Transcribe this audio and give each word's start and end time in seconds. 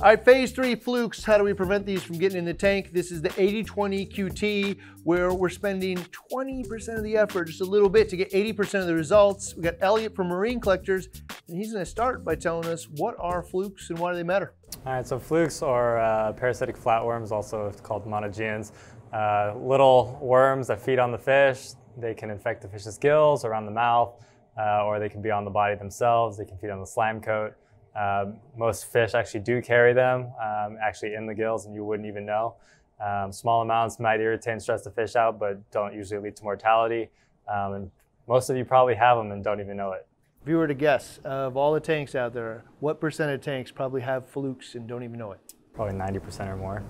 All 0.00 0.04
right, 0.04 0.24
phase 0.24 0.52
three 0.52 0.76
flukes. 0.76 1.24
How 1.24 1.38
do 1.38 1.42
we 1.42 1.52
prevent 1.52 1.84
these 1.84 2.04
from 2.04 2.18
getting 2.18 2.38
in 2.38 2.44
the 2.44 2.54
tank? 2.54 2.92
This 2.92 3.10
is 3.10 3.20
the 3.20 3.30
80-20 3.30 4.14
QT 4.14 4.78
where 5.02 5.34
we're 5.34 5.48
spending 5.48 5.96
20% 6.32 6.96
of 6.96 7.02
the 7.02 7.16
effort, 7.16 7.46
just 7.46 7.62
a 7.62 7.64
little 7.64 7.88
bit 7.88 8.08
to 8.10 8.16
get 8.16 8.30
80% 8.30 8.82
of 8.82 8.86
the 8.86 8.94
results. 8.94 9.56
We 9.56 9.62
got 9.62 9.74
Elliot 9.80 10.14
from 10.14 10.28
Marine 10.28 10.60
Collectors, 10.60 11.08
and 11.48 11.56
he's 11.56 11.72
gonna 11.72 11.84
start 11.84 12.24
by 12.24 12.36
telling 12.36 12.68
us 12.68 12.86
what 12.88 13.16
are 13.18 13.42
flukes 13.42 13.90
and 13.90 13.98
why 13.98 14.12
do 14.12 14.16
they 14.16 14.22
matter? 14.22 14.54
All 14.86 14.92
right, 14.92 15.04
so 15.04 15.18
flukes 15.18 15.62
are 15.62 15.98
uh, 15.98 16.32
parasitic 16.32 16.76
flatworms, 16.76 17.32
also 17.32 17.72
called 17.82 18.06
monogenes. 18.06 18.70
Uh, 19.12 19.54
little 19.56 20.16
worms 20.22 20.68
that 20.68 20.80
feed 20.80 21.00
on 21.00 21.10
the 21.10 21.18
fish. 21.18 21.70
They 21.96 22.14
can 22.14 22.30
infect 22.30 22.62
the 22.62 22.68
fish's 22.68 22.98
gills 22.98 23.44
around 23.44 23.66
the 23.66 23.72
mouth, 23.72 24.14
uh, 24.56 24.84
or 24.84 25.00
they 25.00 25.08
can 25.08 25.22
be 25.22 25.32
on 25.32 25.44
the 25.44 25.50
body 25.50 25.74
themselves. 25.74 26.38
They 26.38 26.44
can 26.44 26.56
feed 26.56 26.70
on 26.70 26.78
the 26.78 26.86
slime 26.86 27.20
coat. 27.20 27.54
Um, 27.98 28.36
most 28.56 28.84
fish 28.92 29.14
actually 29.14 29.40
do 29.40 29.60
carry 29.60 29.92
them 29.92 30.30
um, 30.40 30.76
actually 30.80 31.14
in 31.14 31.26
the 31.26 31.34
gills 31.34 31.66
and 31.66 31.74
you 31.74 31.84
wouldn't 31.84 32.06
even 32.06 32.24
know. 32.24 32.54
Um, 33.04 33.32
small 33.32 33.62
amounts 33.62 33.98
might 33.98 34.20
irritate 34.20 34.52
and 34.52 34.62
stress 34.62 34.82
the 34.82 34.90
fish 34.90 35.16
out, 35.16 35.38
but 35.38 35.68
don't 35.70 35.94
usually 35.94 36.20
lead 36.20 36.36
to 36.36 36.44
mortality. 36.44 37.10
Um, 37.52 37.72
and 37.72 37.90
most 38.28 38.50
of 38.50 38.56
you 38.56 38.64
probably 38.64 38.94
have 38.94 39.16
them 39.16 39.32
and 39.32 39.42
don't 39.42 39.60
even 39.60 39.76
know 39.76 39.92
it. 39.92 40.06
If 40.42 40.48
you 40.48 40.56
were 40.56 40.68
to 40.68 40.74
guess, 40.74 41.18
of 41.24 41.56
all 41.56 41.72
the 41.72 41.80
tanks 41.80 42.14
out 42.14 42.32
there, 42.32 42.64
what 42.80 43.00
percent 43.00 43.32
of 43.32 43.40
tanks 43.40 43.70
probably 43.70 44.02
have 44.02 44.28
flukes 44.28 44.74
and 44.74 44.86
don't 44.86 45.02
even 45.02 45.18
know 45.18 45.32
it? 45.32 45.40
Probably 45.74 45.94
90% 45.94 46.48
or 46.48 46.56
more. 46.56 46.84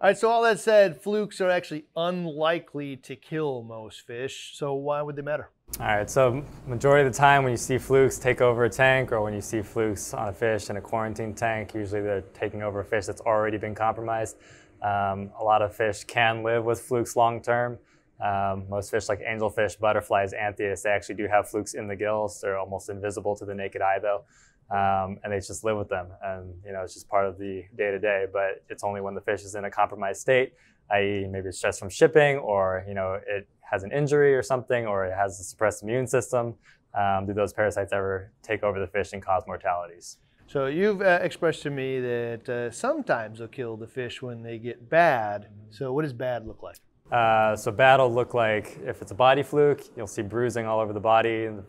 All 0.00 0.06
right, 0.06 0.16
so 0.16 0.30
all 0.30 0.44
that 0.44 0.60
said, 0.60 1.02
flukes 1.02 1.40
are 1.40 1.50
actually 1.50 1.86
unlikely 1.96 2.94
to 2.98 3.16
kill 3.16 3.64
most 3.64 4.02
fish. 4.02 4.52
So 4.54 4.72
why 4.74 5.02
would 5.02 5.16
they 5.16 5.22
matter? 5.22 5.50
All 5.80 5.86
right, 5.86 6.08
so 6.08 6.44
majority 6.68 7.04
of 7.04 7.12
the 7.12 7.18
time 7.18 7.42
when 7.42 7.50
you 7.50 7.56
see 7.56 7.78
flukes 7.78 8.16
take 8.16 8.40
over 8.40 8.64
a 8.64 8.70
tank 8.70 9.10
or 9.10 9.20
when 9.22 9.34
you 9.34 9.40
see 9.40 9.60
flukes 9.60 10.14
on 10.14 10.28
a 10.28 10.32
fish 10.32 10.70
in 10.70 10.76
a 10.76 10.80
quarantine 10.80 11.34
tank, 11.34 11.74
usually 11.74 12.00
they're 12.00 12.22
taking 12.32 12.62
over 12.62 12.78
a 12.78 12.84
fish 12.84 13.06
that's 13.06 13.22
already 13.22 13.58
been 13.58 13.74
compromised. 13.74 14.36
Um, 14.82 15.32
a 15.36 15.42
lot 15.42 15.62
of 15.62 15.74
fish 15.74 16.04
can 16.04 16.44
live 16.44 16.64
with 16.64 16.80
flukes 16.80 17.16
long 17.16 17.42
term. 17.42 17.76
Um, 18.24 18.66
most 18.68 18.92
fish 18.92 19.08
like 19.08 19.20
angelfish, 19.20 19.80
butterflies, 19.80 20.32
anthias, 20.32 20.82
they 20.82 20.90
actually 20.90 21.16
do 21.16 21.26
have 21.26 21.48
flukes 21.48 21.74
in 21.74 21.88
the 21.88 21.96
gills. 21.96 22.40
They're 22.40 22.56
almost 22.56 22.88
invisible 22.88 23.34
to 23.34 23.44
the 23.44 23.54
naked 23.54 23.82
eye 23.82 23.98
though. 24.00 24.22
Um, 24.70 25.18
and 25.24 25.32
they 25.32 25.38
just 25.38 25.64
live 25.64 25.78
with 25.78 25.88
them. 25.88 26.08
And 26.22 26.54
you 26.64 26.72
know, 26.72 26.82
it's 26.82 26.94
just 26.94 27.08
part 27.08 27.26
of 27.26 27.38
the 27.38 27.64
day 27.76 27.90
to 27.90 27.98
day, 27.98 28.26
but 28.32 28.62
it's 28.68 28.84
only 28.84 29.00
when 29.00 29.14
the 29.14 29.20
fish 29.22 29.42
is 29.42 29.54
in 29.54 29.64
a 29.64 29.70
compromised 29.70 30.20
state, 30.20 30.52
i.e. 30.90 31.26
maybe 31.26 31.48
it's 31.48 31.58
stress 31.58 31.78
from 31.78 31.88
shipping 31.88 32.36
or, 32.36 32.84
you 32.86 32.94
know, 32.94 33.18
it 33.26 33.48
has 33.70 33.82
an 33.82 33.92
injury 33.92 34.34
or 34.34 34.42
something, 34.42 34.86
or 34.86 35.04
it 35.04 35.14
has 35.14 35.40
a 35.40 35.44
suppressed 35.44 35.82
immune 35.82 36.06
system, 36.06 36.54
um, 36.94 37.26
do 37.26 37.34
those 37.34 37.52
parasites 37.52 37.92
ever 37.92 38.32
take 38.42 38.62
over 38.62 38.80
the 38.80 38.86
fish 38.86 39.12
and 39.12 39.22
cause 39.22 39.44
mortalities? 39.46 40.18
So 40.46 40.66
you've 40.66 41.02
uh, 41.02 41.18
expressed 41.22 41.62
to 41.64 41.70
me 41.70 42.00
that 42.00 42.48
uh, 42.48 42.70
sometimes 42.70 43.38
they'll 43.38 43.48
kill 43.48 43.76
the 43.76 43.86
fish 43.86 44.22
when 44.22 44.42
they 44.42 44.58
get 44.58 44.88
bad. 44.88 45.48
So 45.70 45.92
what 45.92 46.02
does 46.02 46.14
bad 46.14 46.46
look 46.46 46.62
like? 46.62 46.76
Uh, 47.12 47.54
so 47.56 47.70
bad 47.70 48.00
will 48.00 48.12
look 48.12 48.34
like 48.34 48.78
if 48.84 49.02
it's 49.02 49.12
a 49.12 49.14
body 49.14 49.42
fluke, 49.42 49.82
you'll 49.96 50.06
see 50.06 50.22
bruising 50.22 50.66
all 50.66 50.80
over 50.80 50.92
the 50.92 51.00
body, 51.00 51.46
and 51.46 51.62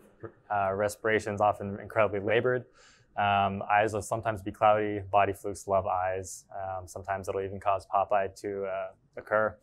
uh, 0.50 0.72
respiration's 0.72 1.40
often 1.40 1.78
incredibly 1.80 2.20
labored. 2.20 2.64
Um, 3.16 3.62
eyes 3.70 3.92
will 3.92 4.02
sometimes 4.02 4.40
be 4.42 4.52
cloudy. 4.52 5.00
Body 5.10 5.32
flukes 5.32 5.66
love 5.66 5.86
eyes. 5.86 6.44
Um, 6.54 6.86
sometimes 6.86 7.28
it'll 7.28 7.40
even 7.40 7.60
cause 7.60 7.86
popeye 7.92 8.34
to 8.40 8.64
uh, 8.64 8.88
occur. 9.16 9.56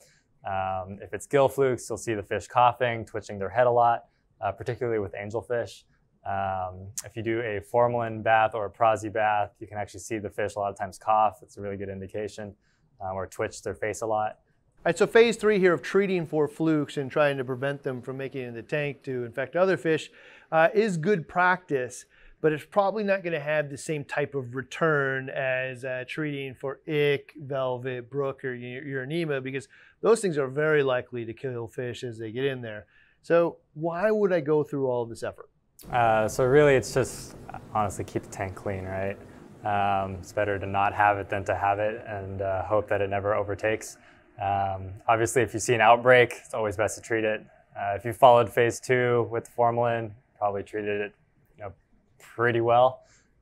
Um, 0.46 1.00
if 1.02 1.14
it's 1.14 1.26
gill 1.26 1.50
flukes, 1.50 1.90
you'll 1.90 1.98
see 1.98 2.14
the 2.14 2.24
fish 2.24 2.48
coughing, 2.48 3.06
twitching 3.06 3.40
their 3.40 3.50
head 3.50 3.68
a 3.68 3.72
lot, 3.72 4.06
uh, 4.42 4.52
particularly 4.52 5.00
with 5.00 5.14
angelfish. 5.14 5.84
Um, 6.26 6.88
if 7.06 7.16
you 7.16 7.24
do 7.24 7.40
a 7.42 7.62
formalin 7.62 8.22
bath 8.22 8.54
or 8.54 8.66
a 8.66 8.70
prazi 8.70 9.12
bath, 9.12 9.52
you 9.60 9.68
can 9.68 9.78
actually 9.78 10.02
see 10.02 10.20
the 10.20 10.30
fish 10.30 10.56
a 10.56 10.60
lot 10.60 10.70
of 10.70 10.78
times 10.78 10.98
cough. 10.98 11.40
It's 11.42 11.58
a 11.58 11.62
really 11.62 11.78
good 11.78 11.90
indication, 11.90 12.54
uh, 13.02 13.14
or 13.14 13.28
twitch 13.28 13.62
their 13.62 13.76
face 13.76 14.02
a 14.02 14.06
lot. 14.06 14.40
All 14.80 14.92
right, 14.92 14.98
so 14.98 15.08
phase 15.08 15.38
three 15.38 15.58
here 15.58 15.74
of 15.74 15.82
treating 15.82 16.26
for 16.26 16.48
flukes 16.48 16.98
and 16.98 17.10
trying 17.10 17.38
to 17.38 17.44
prevent 17.44 17.84
them 17.84 18.02
from 18.02 18.18
making 18.18 18.44
it 18.44 18.48
in 18.48 18.54
the 18.54 18.62
tank 18.62 19.04
to 19.04 19.26
infect 19.26 19.56
other 19.56 19.76
fish 19.76 20.12
uh, 20.52 20.70
is 20.74 20.98
good 20.98 21.28
practice 21.28 22.06
but 22.42 22.54
it's 22.54 22.66
probably 22.66 23.04
not 23.04 23.24
going 23.24 23.34
to 23.34 23.40
have 23.40 23.70
the 23.70 23.78
same 23.78 24.04
type 24.04 24.36
of 24.36 24.56
return 24.56 25.30
as 25.30 25.84
uh, 25.84 26.04
treating 26.08 26.54
for 26.54 26.80
ick, 26.88 27.34
velvet, 27.38 28.10
brook, 28.10 28.44
or 28.46 28.56
uronema 28.56 29.42
because 29.42 29.68
those 30.02 30.22
things 30.22 30.38
are 30.38 30.48
very 30.48 30.84
likely 30.84 31.26
to 31.26 31.34
kill 31.34 31.68
fish 31.68 32.04
as 32.04 32.18
they 32.18 32.32
get 32.32 32.46
in 32.46 32.62
there. 32.62 32.86
So 33.24 33.58
why 33.74 34.12
would 34.12 34.32
I 34.32 34.42
go 34.42 34.64
through 34.64 34.88
all 34.88 35.06
this 35.06 35.24
effort? 35.24 35.50
Uh, 35.92 36.28
so 36.28 36.44
really, 36.44 36.76
it's 36.76 36.94
just 36.94 37.36
honestly 37.74 38.04
keep 38.04 38.24
the 38.24 38.30
tank 38.30 38.56
clean, 38.56 38.86
right? 38.86 39.18
Um, 39.66 40.16
it's 40.16 40.32
better 40.32 40.60
to 40.60 40.66
not 40.66 40.94
have 40.94 41.18
it 41.18 41.30
than 41.30 41.44
to 41.46 41.56
have 41.56 41.80
it 41.80 42.04
and 42.08 42.42
uh, 42.42 42.64
hope 42.64 42.88
that 42.90 43.02
it 43.02 43.10
never 43.10 43.34
overtakes. 43.36 43.98
Um, 44.42 44.94
obviously, 45.08 45.42
if 45.42 45.54
you 45.54 45.60
see 45.60 45.74
an 45.74 45.82
outbreak, 45.82 46.34
it's 46.46 46.54
always 46.54 46.78
best 46.78 46.96
to 46.96 47.02
treat 47.02 47.24
it. 47.24 47.44
Uh, 47.76 47.94
if 47.96 48.06
you 48.06 48.14
followed 48.14 48.52
phase 48.52 48.80
two 48.80 49.28
with 49.32 49.50
formalin, 49.50 50.12
probably 50.38 50.64
treated 50.64 51.02
it 51.02 51.16
you 51.58 51.64
know, 51.64 51.74
pretty 52.20 52.62
well. 52.62 53.02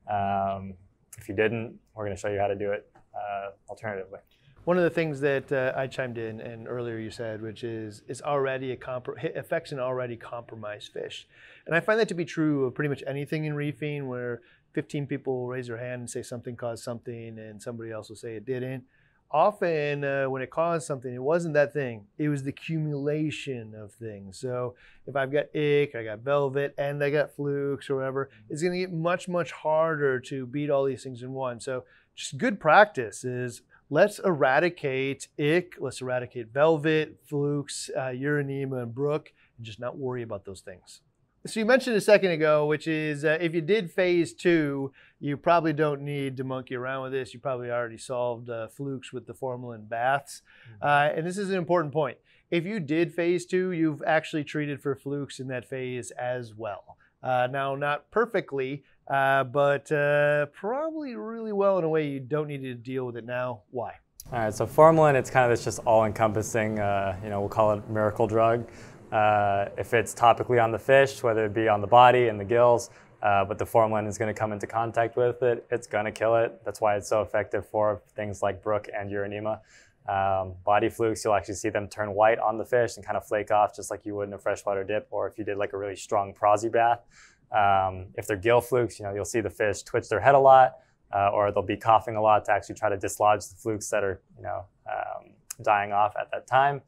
Um, 0.10 0.74
if 1.18 1.28
you 1.30 1.36
didn't, 1.36 1.78
we're 1.94 2.06
going 2.06 2.16
to 2.16 2.20
show 2.20 2.30
you 2.30 2.40
how 2.40 2.48
to 2.48 2.56
do 2.56 2.72
it 2.72 2.90
uh, 3.16 3.52
alternatively. 3.70 4.20
One 4.66 4.78
of 4.78 4.84
the 4.84 4.90
things 4.90 5.20
that 5.22 5.52
uh, 5.52 5.74
I 5.76 5.86
chimed 5.86 6.18
in 6.18 6.42
and 6.42 6.68
earlier 6.68 6.98
you 6.98 7.12
said, 7.12 7.42
which 7.42 7.64
is 7.64 8.02
it's 8.08 8.22
already 8.22 8.72
a 8.72 8.78
affects 9.36 9.72
an 9.72 9.80
already 9.80 10.16
compromised 10.16 10.92
fish, 10.92 11.28
and 11.68 11.76
I 11.76 11.80
find 11.82 12.00
that 12.00 12.08
to 12.08 12.16
be 12.16 12.26
true 12.26 12.66
of 12.66 12.74
pretty 12.74 12.90
much 12.90 13.04
anything 13.06 13.46
in 13.46 13.54
reefing, 13.54 14.08
where 14.08 14.42
15 14.74 15.06
people 15.06 15.48
raise 15.48 15.68
their 15.68 15.78
hand 15.78 16.00
and 16.02 16.10
say 16.10 16.24
something 16.24 16.56
caused 16.56 16.84
something, 16.84 17.38
and 17.38 17.62
somebody 17.62 17.92
else 17.92 18.10
will 18.10 18.16
say 18.16 18.36
it 18.36 18.46
didn't 18.46 18.86
often 19.32 20.04
uh, 20.04 20.26
when 20.26 20.42
it 20.42 20.50
caused 20.50 20.86
something, 20.86 21.14
it 21.14 21.22
wasn't 21.22 21.54
that 21.56 21.74
thing. 21.74 22.06
It 22.18 22.30
was 22.30 22.44
the 22.44 22.50
accumulation 22.50 23.74
of 23.76 23.92
things. 23.94 24.40
So 24.40 24.76
if 25.08 25.16
I've 25.16 25.32
got 25.32 25.46
ick, 25.56 25.96
I 25.96 26.04
got 26.04 26.20
velvet, 26.20 26.74
and 26.78 27.04
I 27.04 27.10
got 27.10 27.36
flukes 27.36 27.90
or 27.90 27.98
whatever, 27.98 28.30
it's 28.50 28.62
going 28.62 28.74
to 28.74 28.80
get 28.80 28.94
much, 28.94 29.28
much 29.28 29.52
harder 29.52 30.20
to 30.22 30.46
beat 30.46 30.70
all 30.70 30.86
these 30.86 31.04
things 31.04 31.22
in 31.22 31.34
one. 31.34 31.60
So 31.60 31.84
just 32.16 32.38
good 32.38 32.60
practice 32.60 33.24
is 33.24 33.62
let's 33.90 34.20
eradicate 34.20 35.28
ick, 35.40 35.76
let's 35.80 36.02
eradicate 36.02 36.54
velvet, 36.54 37.18
flukes, 37.26 37.90
uh, 37.96 38.10
and 38.10 38.96
brook, 38.96 39.34
and 39.58 39.66
just 39.66 39.80
not 39.80 39.98
worry 39.98 40.24
about 40.24 40.46
those 40.46 40.62
things. 40.62 41.02
So 41.48 41.60
you 41.60 41.66
mentioned 41.68 41.96
a 41.96 42.02
second 42.02 42.32
ago, 42.32 42.66
which 42.66 42.88
is 42.88 43.24
uh, 43.24 43.38
if 43.40 43.54
you 43.54 43.62
did 43.62 43.92
phase 43.92 44.34
two, 44.34 44.92
you 45.20 45.38
probably 45.38 45.74
don't 45.74 46.02
need 46.02 46.38
to 46.38 46.44
monkey 46.44 46.76
around 46.76 47.04
with 47.04 47.12
this. 47.12 47.36
You 47.36 47.40
probably 47.40 47.70
already 47.70 48.00
solved 48.00 48.50
uh, 48.50 48.68
flukes 48.68 49.14
with 49.14 49.28
the 49.28 49.36
formalin 49.36 49.86
baths. 49.88 50.42
Mm-hmm. 50.68 50.88
Uh, 50.88 51.18
and 51.18 51.28
this 51.28 51.38
is 51.38 51.52
an 51.52 51.58
important 51.58 51.94
point. 51.94 52.18
If 52.50 52.66
you 52.66 52.80
did 52.80 53.14
phase 53.14 53.46
two, 53.46 53.72
you've 53.72 54.02
actually 54.08 54.44
treated 54.44 54.82
for 54.82 54.96
flukes 54.96 55.40
in 55.40 55.48
that 55.50 55.70
phase 55.70 56.10
as 56.12 56.56
well. 56.56 56.98
Uh, 57.22 57.48
now, 57.52 57.76
not 57.76 58.10
perfectly, 58.10 58.84
uh, 59.08 59.44
but 59.44 59.92
uh, 59.92 60.48
probably 60.48 61.16
really 61.16 61.54
well 61.54 61.78
in 61.78 61.84
a 61.84 61.90
way 61.90 62.08
you 62.08 62.20
don't 62.20 62.48
need 62.48 62.64
to 62.64 62.74
deal 62.74 63.06
with 63.06 63.18
it 63.18 63.26
now. 63.26 63.62
Why? 63.70 63.94
All 64.32 64.40
right, 64.40 64.54
so 64.54 64.66
formalin, 64.66 65.14
it's 65.14 65.30
kind 65.30 65.46
of 65.46 65.56
this 65.56 65.64
just 65.64 65.80
all-encompassing, 65.86 66.78
you 66.78 67.30
know, 67.30 67.40
we'll 67.40 67.50
call 67.50 67.74
it 67.74 67.88
miracle 67.88 68.26
drug. 68.26 68.68
Uh, 69.16 69.70
if 69.78 69.94
it's 69.94 70.14
topically 70.14 70.62
on 70.62 70.74
the 70.74 70.80
fish, 70.80 71.24
whether 71.24 71.46
it 71.46 71.54
be 71.54 71.70
on 71.70 71.80
the 71.80 71.88
body 71.88 72.28
and 72.28 72.38
the 72.38 72.44
gills, 72.44 72.90
uh, 73.24 73.46
but 73.46 73.58
the 73.58 73.66
formalin 73.66 74.06
is 74.08 74.18
going 74.18 74.28
to 74.28 74.38
come 74.38 74.52
into 74.52 74.68
contact 74.68 75.16
with 75.16 75.42
it, 75.42 75.66
it's 75.72 75.88
going 75.88 76.04
to 76.04 76.12
kill 76.12 76.36
it. 76.36 76.60
That's 76.66 76.82
why 76.82 76.98
it's 76.98 77.08
so 77.08 77.22
effective 77.22 77.66
for 77.66 78.02
things 78.14 78.42
like 78.42 78.62
brook 78.62 78.90
and 78.94 79.10
uronema. 79.10 79.62
Um, 80.10 80.56
body 80.66 80.90
flukes, 80.90 81.24
you'll 81.24 81.34
actually 81.34 81.56
see 81.56 81.70
them 81.70 81.88
turn 81.88 82.14
white 82.14 82.40
on 82.40 82.58
the 82.58 82.66
fish 82.66 82.98
and 82.98 83.06
kind 83.06 83.16
of 83.16 83.26
flake 83.26 83.52
off 83.52 83.74
just 83.74 83.90
like 83.90 84.06
you 84.06 84.16
would 84.16 84.28
in 84.28 84.34
a 84.34 84.38
freshwater 84.38 84.84
dip 84.84 85.08
or 85.12 85.30
if 85.30 85.38
you 85.38 85.46
did 85.46 85.58
like 85.58 85.72
a 85.72 85.78
really 85.78 85.96
strong 85.96 86.34
prazi 86.34 86.70
bath. 86.70 87.00
Um, 87.54 88.08
if 88.16 88.28
they're 88.28 88.36
gill 88.36 88.60
flukes, 88.60 89.00
you 89.00 89.06
know, 89.06 89.14
you'll 89.16 89.24
see 89.24 89.40
the 89.40 89.50
fish 89.50 89.84
twitch 89.84 90.10
their 90.10 90.20
head 90.20 90.36
a 90.36 90.40
lot 90.40 90.74
uh, 91.16 91.30
or 91.30 91.54
they'll 91.54 91.64
be 91.64 91.78
coughing 91.78 92.18
a 92.18 92.22
lot 92.22 92.44
to 92.46 92.52
actually 92.52 92.76
try 92.76 92.90
to 92.90 92.98
dislodge 92.98 93.48
the 93.50 93.56
flukes 93.56 93.90
that 93.92 94.04
are, 94.04 94.20
you 94.36 94.44
know, 94.44 94.66
um, 94.92 95.32
dying 95.64 95.94
off 95.94 96.16
at 96.20 96.30
that 96.32 96.48
time. 96.48 96.82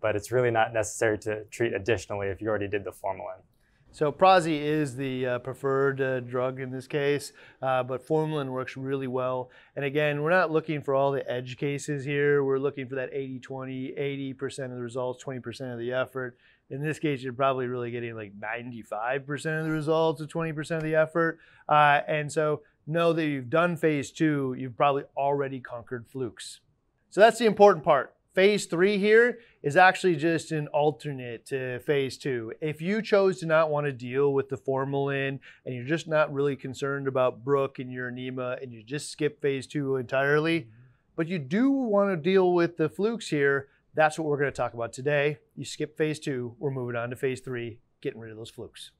But 0.00 0.16
it's 0.16 0.30
really 0.30 0.50
not 0.50 0.72
necessary 0.72 1.18
to 1.20 1.44
treat 1.44 1.72
additionally 1.74 2.28
if 2.28 2.40
you 2.40 2.48
already 2.48 2.68
did 2.68 2.84
the 2.84 2.92
formalin. 2.92 3.42
So 3.90 4.12
Prazi 4.12 4.60
is 4.60 4.94
the 4.96 5.26
uh, 5.26 5.38
preferred 5.40 6.00
uh, 6.00 6.20
drug 6.20 6.60
in 6.60 6.70
this 6.70 6.86
case, 6.86 7.32
uh, 7.62 7.82
but 7.82 8.06
formalin 8.06 8.52
works 8.52 8.76
really 8.76 9.06
well. 9.06 9.50
And 9.76 9.84
again, 9.84 10.22
we're 10.22 10.30
not 10.30 10.50
looking 10.50 10.82
for 10.82 10.94
all 10.94 11.10
the 11.10 11.28
edge 11.28 11.56
cases 11.56 12.04
here. 12.04 12.44
We're 12.44 12.58
looking 12.58 12.86
for 12.86 12.96
that 12.96 13.12
80-20, 13.12 13.98
80% 14.38 14.64
of 14.66 14.70
the 14.72 14.82
results, 14.82 15.24
20% 15.24 15.72
of 15.72 15.78
the 15.78 15.92
effort. 15.92 16.36
In 16.70 16.82
this 16.82 16.98
case, 16.98 17.22
you're 17.22 17.32
probably 17.32 17.66
really 17.66 17.90
getting 17.90 18.14
like 18.14 18.32
95% 18.38 19.58
of 19.58 19.64
the 19.64 19.72
results 19.72 20.20
of 20.20 20.28
20% 20.28 20.76
of 20.76 20.82
the 20.82 20.94
effort. 20.94 21.38
Uh, 21.68 22.02
and 22.06 22.30
so 22.30 22.60
know 22.86 23.12
that 23.14 23.24
you've 23.24 23.50
done 23.50 23.76
phase 23.76 24.12
two, 24.12 24.54
you've 24.58 24.76
probably 24.76 25.04
already 25.16 25.60
conquered 25.60 26.06
flukes. 26.06 26.60
So 27.10 27.20
that's 27.22 27.38
the 27.38 27.46
important 27.46 27.84
part 27.84 28.14
phase 28.38 28.66
three 28.66 28.98
here 28.98 29.40
is 29.64 29.76
actually 29.76 30.14
just 30.14 30.52
an 30.52 30.68
alternate 30.68 31.44
to 31.44 31.80
phase 31.80 32.16
two. 32.16 32.52
If 32.60 32.80
you 32.80 33.02
chose 33.02 33.40
to 33.40 33.46
not 33.46 33.68
want 33.68 33.86
to 33.86 33.92
deal 33.92 34.32
with 34.32 34.48
the 34.48 34.56
formalin 34.56 35.40
and 35.66 35.74
you're 35.74 35.82
just 35.82 36.06
not 36.06 36.32
really 36.32 36.54
concerned 36.54 37.08
about 37.08 37.42
Brook 37.42 37.80
and 37.80 37.90
uronema 37.90 38.62
and 38.62 38.72
you 38.72 38.84
just 38.84 39.10
skip 39.10 39.42
phase 39.42 39.66
two 39.66 39.96
entirely, 39.96 40.60
mm-hmm. 40.60 40.70
but 41.16 41.26
you 41.26 41.40
do 41.40 41.72
want 41.72 42.10
to 42.10 42.16
deal 42.16 42.52
with 42.52 42.76
the 42.76 42.88
flukes 42.88 43.28
here, 43.28 43.70
that's 43.94 44.20
what 44.20 44.28
we're 44.28 44.38
going 44.38 44.52
to 44.52 44.56
talk 44.56 44.72
about 44.72 44.92
today. 44.92 45.38
You 45.56 45.64
skip 45.64 45.98
phase 45.98 46.20
two, 46.20 46.54
we're 46.60 46.70
moving 46.70 46.94
on 46.94 47.10
to 47.10 47.16
phase 47.16 47.40
three, 47.40 47.80
getting 48.00 48.20
rid 48.20 48.30
of 48.30 48.36
those 48.36 48.50
flukes. 48.50 48.92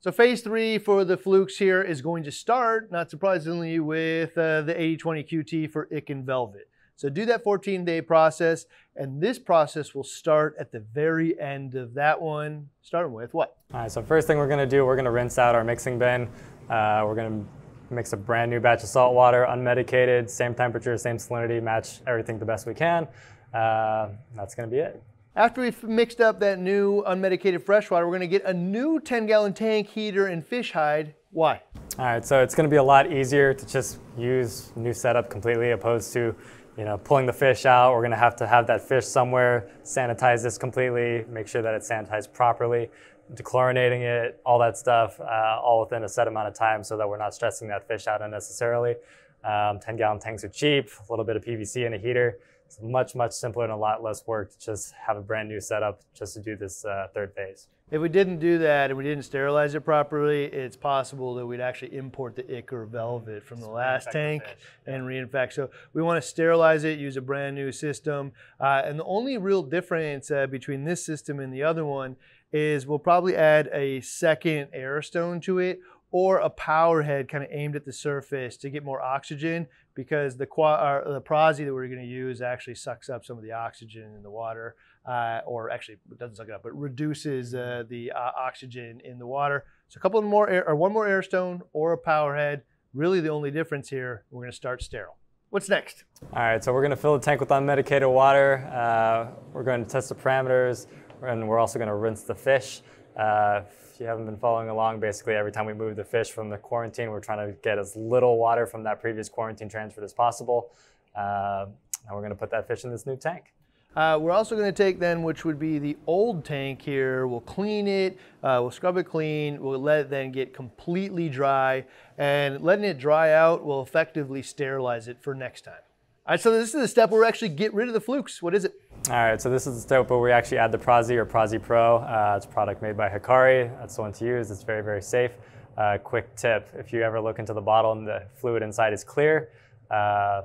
So 0.00 0.10
phase 0.10 0.40
three 0.40 0.78
for 0.78 1.04
the 1.04 1.18
flukes 1.18 1.58
here 1.58 1.82
is 1.82 2.00
going 2.00 2.24
to 2.24 2.32
start, 2.32 2.90
not 2.90 3.10
surprisingly, 3.10 3.78
with 3.78 4.38
uh, 4.38 4.62
the 4.62 4.72
80-20 4.72 5.28
QT 5.28 5.70
for 5.70 5.86
ick 5.94 6.08
and 6.08 6.24
velvet. 6.24 6.70
So 6.96 7.10
do 7.10 7.26
that 7.26 7.44
14 7.44 7.84
day 7.84 8.00
process, 8.00 8.64
and 8.96 9.20
this 9.20 9.38
process 9.38 9.94
will 9.94 10.02
start 10.02 10.56
at 10.58 10.72
the 10.72 10.80
very 10.80 11.38
end 11.38 11.74
of 11.74 11.92
that 11.94 12.20
one, 12.20 12.70
starting 12.80 13.12
with 13.12 13.34
what? 13.34 13.58
All 13.74 13.80
right, 13.80 13.92
so 13.92 14.02
first 14.02 14.26
thing 14.26 14.38
we're 14.38 14.48
gonna 14.48 14.66
do, 14.66 14.86
we're 14.86 14.96
gonna 14.96 15.10
rinse 15.10 15.38
out 15.38 15.54
our 15.54 15.62
mixing 15.62 15.98
bin. 15.98 16.22
Uh, 16.70 17.02
we're 17.06 17.14
gonna 17.14 17.44
mix 17.90 18.14
a 18.14 18.16
brand 18.16 18.50
new 18.50 18.60
batch 18.60 18.82
of 18.82 18.88
salt 18.88 19.14
water, 19.14 19.46
unmedicated, 19.48 20.30
same 20.30 20.54
temperature, 20.54 20.96
same 20.96 21.18
salinity, 21.18 21.62
match 21.62 22.00
everything 22.06 22.38
the 22.38 22.46
best 22.46 22.66
we 22.66 22.72
can. 22.72 23.06
Uh, 23.52 24.08
that's 24.34 24.54
gonna 24.54 24.68
be 24.68 24.78
it. 24.78 25.02
After 25.36 25.60
we've 25.60 25.82
mixed 25.82 26.22
up 26.22 26.40
that 26.40 26.58
new 26.58 27.02
unmedicated 27.06 27.62
freshwater, 27.62 28.08
we're 28.08 28.14
gonna 28.14 28.26
get 28.26 28.46
a 28.46 28.54
new 28.54 29.00
10 29.00 29.26
gallon 29.26 29.52
tank 29.52 29.88
heater 29.88 30.28
and 30.28 30.44
fish 30.44 30.72
hide. 30.72 31.14
Why? 31.30 31.60
All 31.98 32.06
right, 32.06 32.24
so 32.24 32.42
it's 32.42 32.54
gonna 32.54 32.70
be 32.70 32.76
a 32.76 32.82
lot 32.82 33.12
easier 33.12 33.52
to 33.52 33.66
just 33.66 33.98
use 34.16 34.72
new 34.76 34.94
setup 34.94 35.28
completely 35.28 35.72
opposed 35.72 36.14
to 36.14 36.34
you 36.76 36.84
know, 36.84 36.98
pulling 36.98 37.26
the 37.26 37.32
fish 37.32 37.64
out. 37.64 37.94
We're 37.94 38.02
gonna 38.02 38.16
have 38.16 38.36
to 38.36 38.46
have 38.46 38.66
that 38.66 38.82
fish 38.82 39.06
somewhere, 39.06 39.70
sanitize 39.82 40.42
this 40.42 40.58
completely, 40.58 41.24
make 41.28 41.48
sure 41.48 41.62
that 41.62 41.74
it's 41.74 41.88
sanitized 41.88 42.32
properly, 42.32 42.90
dechlorinating 43.34 44.02
it, 44.02 44.40
all 44.44 44.58
that 44.58 44.76
stuff, 44.76 45.18
uh, 45.20 45.58
all 45.62 45.80
within 45.80 46.04
a 46.04 46.08
set 46.08 46.28
amount 46.28 46.48
of 46.48 46.54
time 46.54 46.84
so 46.84 46.96
that 46.96 47.08
we're 47.08 47.16
not 47.16 47.34
stressing 47.34 47.68
that 47.68 47.86
fish 47.88 48.06
out 48.06 48.22
unnecessarily. 48.22 48.94
Um, 49.42 49.78
10 49.80 49.96
gallon 49.96 50.18
tanks 50.18 50.44
are 50.44 50.48
cheap, 50.48 50.90
a 51.08 51.12
little 51.12 51.24
bit 51.24 51.36
of 51.36 51.44
PVC 51.44 51.86
in 51.86 51.94
a 51.94 51.98
heater. 51.98 52.38
It's 52.66 52.80
much, 52.82 53.14
much 53.14 53.32
simpler 53.32 53.64
and 53.64 53.72
a 53.72 53.76
lot 53.76 54.02
less 54.02 54.26
work 54.26 54.50
to 54.50 54.58
just 54.58 54.92
have 54.92 55.16
a 55.16 55.22
brand 55.22 55.48
new 55.48 55.60
setup 55.60 56.02
just 56.14 56.34
to 56.34 56.40
do 56.40 56.56
this 56.56 56.84
uh, 56.84 57.06
third 57.14 57.32
phase. 57.34 57.68
If 57.88 58.00
we 58.00 58.08
didn't 58.08 58.40
do 58.40 58.58
that 58.58 58.90
and 58.90 58.98
we 58.98 59.04
didn't 59.04 59.22
sterilize 59.24 59.76
it 59.76 59.82
properly, 59.82 60.46
it's 60.46 60.76
possible 60.76 61.36
that 61.36 61.46
we'd 61.46 61.60
actually 61.60 61.96
import 61.96 62.34
the 62.34 62.58
ick 62.58 62.72
or 62.72 62.84
velvet 62.84 63.44
from 63.44 63.60
the 63.60 63.68
last 63.68 64.10
tank 64.10 64.42
and 64.86 65.04
reinfect. 65.04 65.52
So 65.52 65.70
we 65.92 66.02
want 66.02 66.20
to 66.20 66.28
sterilize 66.28 66.82
it, 66.82 66.98
use 66.98 67.16
a 67.16 67.20
brand 67.20 67.54
new 67.54 67.70
system. 67.70 68.32
Uh, 68.58 68.82
and 68.84 68.98
the 68.98 69.04
only 69.04 69.38
real 69.38 69.62
difference 69.62 70.32
uh, 70.32 70.48
between 70.48 70.82
this 70.82 71.06
system 71.06 71.38
and 71.38 71.54
the 71.54 71.62
other 71.62 71.84
one 71.84 72.16
is 72.52 72.88
we'll 72.88 72.98
probably 72.98 73.36
add 73.36 73.70
a 73.72 74.00
second 74.00 74.68
air 74.72 75.00
stone 75.00 75.40
to 75.42 75.60
it 75.60 75.78
or 76.10 76.38
a 76.38 76.50
power 76.50 77.02
head 77.02 77.28
kind 77.28 77.44
of 77.44 77.50
aimed 77.52 77.76
at 77.76 77.84
the 77.84 77.92
surface 77.92 78.56
to 78.56 78.70
get 78.70 78.84
more 78.84 79.02
oxygen 79.02 79.68
because 79.96 80.36
the, 80.36 80.46
the 80.46 81.22
Prazi 81.22 81.64
that 81.64 81.74
we're 81.74 81.88
going 81.88 82.00
to 82.00 82.06
use 82.06 82.40
actually 82.40 82.76
sucks 82.76 83.08
up 83.08 83.24
some 83.24 83.36
of 83.36 83.42
the 83.42 83.52
oxygen 83.52 84.14
in 84.14 84.22
the 84.22 84.30
water 84.30 84.76
uh, 85.06 85.40
or 85.46 85.70
actually 85.70 85.96
it 86.10 86.18
doesn't 86.18 86.36
suck 86.36 86.48
it 86.48 86.54
up, 86.54 86.62
but 86.62 86.76
reduces 86.76 87.54
uh, 87.54 87.84
the 87.88 88.12
uh, 88.12 88.30
oxygen 88.38 89.00
in 89.04 89.18
the 89.18 89.26
water. 89.26 89.64
So 89.88 89.98
a 89.98 90.00
couple 90.00 90.20
more 90.22 90.48
air, 90.48 90.68
or 90.68 90.76
one 90.76 90.92
more 90.92 91.06
air 91.06 91.22
stone 91.22 91.62
or 91.72 91.92
a 91.92 91.98
power 91.98 92.36
head. 92.36 92.62
Really 92.92 93.20
the 93.20 93.30
only 93.30 93.50
difference 93.50 93.88
here, 93.88 94.24
we're 94.30 94.42
gonna 94.42 94.52
start 94.52 94.82
sterile. 94.82 95.16
What's 95.50 95.68
next? 95.68 96.04
All 96.32 96.42
right, 96.42 96.62
so 96.62 96.72
we're 96.72 96.82
gonna 96.82 96.96
fill 96.96 97.18
the 97.18 97.24
tank 97.24 97.40
with 97.40 97.50
unmedicated 97.50 98.12
water. 98.12 98.68
Uh, 98.72 99.30
we're 99.52 99.62
going 99.62 99.84
to 99.84 99.90
test 99.90 100.08
the 100.08 100.14
parameters, 100.14 100.86
and 101.22 101.46
we're 101.46 101.58
also 101.58 101.78
gonna 101.78 101.96
rinse 101.96 102.22
the 102.22 102.34
fish. 102.34 102.82
Uh, 103.16 103.62
if 103.92 104.00
you 104.00 104.06
haven't 104.06 104.26
been 104.26 104.36
following 104.36 104.68
along, 104.68 105.00
basically 105.00 105.34
every 105.34 105.52
time 105.52 105.66
we 105.66 105.72
move 105.72 105.96
the 105.96 106.04
fish 106.04 106.30
from 106.30 106.50
the 106.50 106.58
quarantine, 106.58 107.10
we're 107.10 107.20
trying 107.20 107.46
to 107.46 107.56
get 107.62 107.78
as 107.78 107.96
little 107.96 108.38
water 108.38 108.66
from 108.66 108.82
that 108.82 109.00
previous 109.00 109.28
quarantine 109.28 109.68
transferred 109.68 110.04
as 110.04 110.12
possible. 110.12 110.70
Uh, 111.14 111.66
and 112.06 112.14
we're 112.14 112.22
gonna 112.22 112.34
put 112.34 112.50
that 112.50 112.68
fish 112.68 112.84
in 112.84 112.90
this 112.90 113.06
new 113.06 113.16
tank. 113.16 113.52
Uh, 113.96 114.18
we're 114.20 114.30
also 114.30 114.54
going 114.54 114.70
to 114.70 114.76
take 114.76 114.98
then, 114.98 115.22
which 115.22 115.46
would 115.46 115.58
be 115.58 115.78
the 115.78 115.96
old 116.06 116.44
tank 116.44 116.82
here, 116.82 117.26
we'll 117.26 117.40
clean 117.40 117.88
it, 117.88 118.18
uh, 118.42 118.58
we'll 118.60 118.70
scrub 118.70 118.98
it 118.98 119.04
clean, 119.04 119.58
we'll 119.58 119.80
let 119.80 120.00
it 120.00 120.10
then 120.10 120.30
get 120.30 120.52
completely 120.52 121.30
dry, 121.30 121.82
and 122.18 122.60
letting 122.60 122.84
it 122.84 122.98
dry 122.98 123.32
out 123.32 123.64
will 123.64 123.80
effectively 123.80 124.42
sterilize 124.42 125.08
it 125.08 125.16
for 125.22 125.34
next 125.34 125.62
time. 125.62 125.80
All 126.26 126.32
right, 126.34 126.40
so 126.40 126.50
this 126.50 126.74
is 126.74 126.80
the 126.82 126.88
step 126.88 127.10
where 127.10 127.22
we 127.22 127.26
actually 127.26 127.48
get 127.48 127.72
rid 127.72 127.88
of 127.88 127.94
the 127.94 128.00
flukes. 128.00 128.42
What 128.42 128.54
is 128.54 128.66
it? 128.66 128.74
All 129.08 129.14
right, 129.14 129.40
so 129.40 129.48
this 129.48 129.68
is 129.68 129.76
the 129.76 129.80
step 129.80 130.10
where 130.10 130.18
we 130.18 130.32
actually 130.32 130.58
add 130.58 130.72
the 130.72 130.78
Prazi 130.78 131.12
or 131.12 131.24
Prazi 131.24 131.62
Pro. 131.62 131.98
Uh, 131.98 132.34
it's 132.36 132.44
a 132.44 132.48
product 132.48 132.82
made 132.82 132.96
by 132.96 133.08
Hikari. 133.08 133.70
That's 133.78 133.94
the 133.94 134.02
one 134.02 134.12
to 134.14 134.24
use. 134.24 134.50
It's 134.50 134.64
very, 134.64 134.82
very 134.82 135.00
safe. 135.00 135.30
Uh, 135.78 135.98
quick 136.02 136.34
tip, 136.34 136.68
if 136.74 136.92
you 136.92 137.02
ever 137.02 137.20
look 137.20 137.38
into 137.38 137.54
the 137.54 137.60
bottle 137.60 137.92
and 137.92 138.04
the 138.04 138.26
fluid 138.34 138.64
inside 138.64 138.92
is 138.92 139.04
clear, 139.04 139.50
uh, 139.92 140.42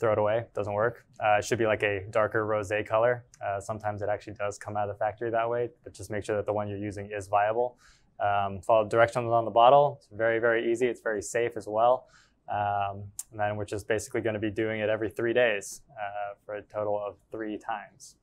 throw 0.00 0.10
it 0.10 0.18
away, 0.18 0.44
doesn't 0.56 0.72
work. 0.72 1.04
Uh, 1.24 1.36
it 1.38 1.44
should 1.44 1.58
be 1.58 1.66
like 1.66 1.84
a 1.84 2.04
darker 2.10 2.44
rosé 2.44 2.84
color. 2.84 3.24
Uh, 3.46 3.60
sometimes 3.60 4.02
it 4.02 4.08
actually 4.08 4.34
does 4.34 4.58
come 4.58 4.76
out 4.76 4.88
of 4.88 4.96
the 4.96 4.98
factory 4.98 5.30
that 5.30 5.48
way, 5.48 5.68
but 5.84 5.94
just 5.94 6.10
make 6.10 6.24
sure 6.24 6.34
that 6.34 6.46
the 6.46 6.52
one 6.52 6.66
you're 6.66 6.78
using 6.78 7.10
is 7.16 7.28
viable. 7.28 7.78
Um, 8.18 8.60
follow 8.60 8.88
directions 8.88 9.30
on 9.30 9.44
the 9.44 9.52
bottle. 9.52 9.98
It's 10.00 10.08
very, 10.10 10.40
very 10.40 10.72
easy. 10.72 10.86
It's 10.88 11.00
very 11.00 11.22
safe 11.22 11.52
as 11.56 11.68
well. 11.68 12.08
Um, 12.50 13.04
and 13.30 13.38
then 13.38 13.56
we're 13.56 13.64
just 13.64 13.86
basically 13.86 14.20
going 14.20 14.34
to 14.34 14.40
be 14.40 14.50
doing 14.50 14.80
it 14.80 14.88
every 14.88 15.10
three 15.10 15.32
days 15.32 15.82
uh, 15.90 16.34
for 16.44 16.54
a 16.54 16.62
total 16.62 16.98
of 16.98 17.16
three 17.30 17.58
times. 17.58 18.16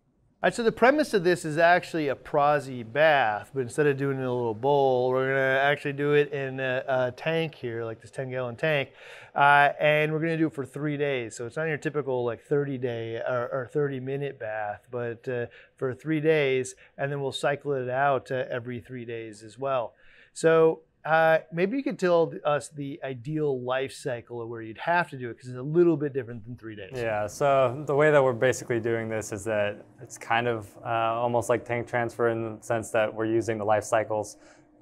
All 0.43 0.47
right, 0.47 0.53
so 0.53 0.61
the 0.61 0.71
premise 0.71 1.15
of 1.15 1.23
this 1.23 1.45
is 1.45 1.57
actually 1.57 2.09
a 2.09 2.15
Prazi 2.15 2.83
bath, 2.83 3.49
but 3.55 3.61
instead 3.61 3.87
of 3.87 3.97
doing 3.97 4.17
it 4.17 4.19
in 4.19 4.27
a 4.27 4.31
little 4.35 4.53
bowl, 4.53 5.09
we're 5.09 5.29
gonna 5.29 5.59
actually 5.63 5.93
do 5.93 6.13
it 6.13 6.31
in 6.31 6.59
a, 6.59 6.83
a 6.87 7.11
tank 7.11 7.55
here, 7.55 7.83
like 7.83 8.01
this 8.01 8.11
10 8.11 8.29
gallon 8.29 8.55
tank, 8.55 8.89
uh, 9.33 9.69
and 9.79 10.11
we're 10.11 10.19
gonna 10.19 10.37
do 10.37 10.45
it 10.45 10.53
for 10.53 10.63
three 10.63 10.95
days. 10.95 11.35
So 11.35 11.47
it's 11.47 11.57
not 11.57 11.63
your 11.63 11.77
typical 11.77 12.23
like 12.23 12.43
30 12.43 12.77
day 12.77 13.15
or, 13.15 13.49
or 13.51 13.69
30 13.73 13.99
minute 13.99 14.37
bath, 14.37 14.87
but 14.91 15.27
uh, 15.27 15.47
for 15.75 15.95
three 15.95 16.19
days, 16.19 16.75
and 16.99 17.11
then 17.11 17.19
we'll 17.19 17.31
cycle 17.31 17.73
it 17.73 17.89
out 17.89 18.29
uh, 18.29 18.43
every 18.47 18.79
three 18.79 19.05
days 19.05 19.41
as 19.41 19.57
well. 19.57 19.95
So 20.33 20.81
uh, 21.07 21.39
maybe 21.53 21.77
you 21.77 21.83
could 21.83 21.97
tell 21.97 22.33
us 22.43 22.67
the 22.67 22.99
ideal 23.01 23.63
life 23.63 23.93
cycle 23.93 24.41
of 24.41 24.49
where 24.49 24.61
you'd 24.61 24.77
have 24.77 25.09
to 25.09 25.17
do 25.17 25.29
it 25.29 25.35
because 25.35 25.47
it's 25.47 25.57
a 25.57 25.61
little 25.61 25.95
bit 25.95 26.11
different 26.11 26.43
than 26.43 26.57
three 26.57 26.75
days. 26.75 26.91
Yeah, 26.93 27.27
so 27.27 27.81
the 27.87 27.95
way 27.95 28.11
that 28.11 28.21
we're 28.21 28.33
basically 28.33 28.81
doing 28.81 29.07
this 29.07 29.31
is 29.31 29.45
that 29.45 29.85
it's 30.01 30.17
kind 30.17 30.49
of 30.49 30.67
uh, 30.85 30.89
almost 30.89 31.47
like 31.47 31.63
tank 31.63 31.87
transfer 31.87 32.27
in 32.27 32.57
the 32.57 32.61
sense 32.61 32.91
that 32.91 33.13
we're 33.13 33.25
using 33.25 33.57
the 33.57 33.63
life 33.63 33.85
cycles 33.85 34.35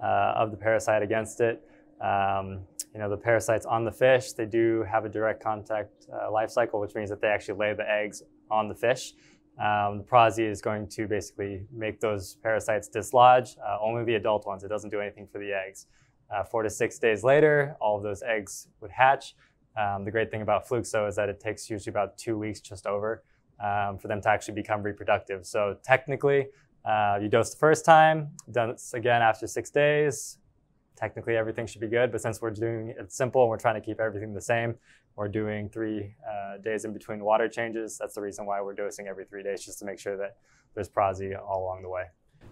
uh, 0.04 0.33
of 0.36 0.50
the 0.50 0.57
parasite 0.57 1.04
against 1.04 1.42
it. 1.42 1.62
Um, 2.01 2.62
you 2.92 3.00
know, 3.00 3.07
the 3.07 3.18
parasites 3.18 3.68
on 3.68 3.86
the 3.86 3.92
fish, 3.92 4.31
they 4.31 4.48
do 4.48 4.83
have 4.89 5.06
a 5.06 5.10
direct 5.10 5.44
contact 5.44 6.07
uh, 6.12 6.31
life 6.31 6.50
cycle, 6.50 6.80
which 6.80 6.95
means 6.95 7.12
that 7.12 7.22
they 7.22 7.27
actually 7.27 7.60
lay 7.60 7.74
the 7.75 7.88
eggs 7.88 8.24
on 8.50 8.67
the 8.67 8.75
fish. 8.75 9.13
Um, 9.60 10.00
the 10.00 10.05
Prazi 10.10 10.50
is 10.50 10.60
going 10.60 10.88
to 10.89 11.08
basically 11.08 11.67
make 11.72 12.01
those 12.01 12.38
parasites 12.41 12.89
dislodge, 12.89 13.58
uh, 13.60 13.77
only 13.79 14.03
the 14.03 14.15
adult 14.15 14.48
ones. 14.48 14.63
It 14.63 14.70
doesn't 14.70 14.89
do 14.89 15.00
anything 15.00 15.27
for 15.32 15.38
the 15.38 15.53
eggs. 15.53 15.86
Uh, 16.34 16.44
four 16.44 16.63
to 16.63 16.70
six 16.70 16.98
days 17.00 17.24
later, 17.24 17.75
all 17.79 17.98
of 17.98 18.03
those 18.03 18.24
eggs 18.24 18.67
would 18.82 18.91
hatch. 18.91 19.36
Um, 19.77 20.05
the 20.05 20.12
great 20.12 20.32
thing 20.32 20.41
about 20.41 20.67
though, 20.70 21.08
is 21.08 21.15
that 21.15 21.29
it 21.29 21.39
takes 21.39 21.70
usually 21.70 21.91
about 21.91 22.17
two 22.17 22.38
weeks 22.38 22.60
just 22.62 22.88
over 22.88 23.24
um, 23.63 23.98
for 23.98 24.08
them 24.08 24.22
to 24.22 24.29
actually 24.29 24.55
become 24.55 24.82
reproductive. 24.82 25.46
So 25.46 25.77
technically, 25.84 26.48
uh, 26.86 27.20
you 27.22 27.29
dose 27.29 27.51
the 27.51 27.58
first 27.58 27.84
time, 27.84 28.29
done 28.51 28.70
it 28.72 28.82
again 28.94 29.22
after 29.22 29.48
six 29.48 29.70
days. 29.70 30.38
Technically, 30.96 31.36
everything 31.36 31.67
should 31.67 31.82
be 31.82 31.88
good. 31.88 32.12
But 32.12 32.22
since 32.22 32.41
we're 32.41 32.51
doing 32.51 32.94
it 32.98 33.12
simple 33.12 33.41
and 33.41 33.50
we're 33.50 33.58
trying 33.58 33.75
to 33.75 33.82
keep 33.82 34.00
everything 34.00 34.34
the 34.34 34.41
same, 34.41 34.75
we're 35.15 35.27
doing 35.27 35.70
three 35.70 36.15
uh, 36.29 36.58
days 36.58 36.86
in 36.86 36.94
between 36.94 37.24
water 37.24 37.50
changes. 37.50 37.98
That's 37.98 38.15
the 38.15 38.22
reason 38.22 38.46
why 38.46 38.62
we're 38.62 38.74
dosing 38.74 39.08
every 39.08 39.25
three 39.25 39.44
days, 39.44 39.63
just 39.63 39.79
to 39.79 39.86
make 39.86 40.00
sure 40.00 40.15
that 40.17 40.38
there's 40.74 40.89
Prazi 40.89 41.38
all 41.38 41.63
along 41.63 41.82
the 41.82 41.89
way. 41.89 42.03